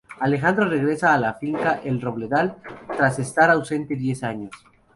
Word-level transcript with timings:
Alejandro 0.19 0.67
regresa 0.67 1.13
a 1.13 1.17
la 1.19 1.35
finca 1.35 1.79
"El 1.83 2.01
Robledal" 2.01 2.57
tras 2.97 3.19
estar 3.19 3.51
ausente 3.51 3.95
diez 3.95 4.23
años. 4.23 4.51